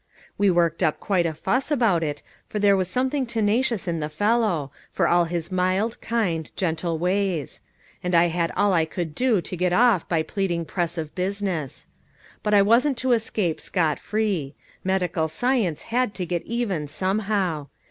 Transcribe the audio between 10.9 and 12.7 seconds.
of business. But I